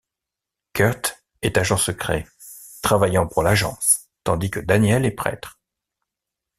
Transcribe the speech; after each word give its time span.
Kurt 0.73 1.21
est 1.43 1.59
agent 1.59 1.77
secret, 1.77 2.25
travaillant 2.81 3.27
pour 3.27 3.43
l'Agence 3.43 4.09
tandis 4.23 4.49
que 4.49 4.59
Daniel 4.59 5.05
est 5.05 5.11
prêtre. 5.11 5.59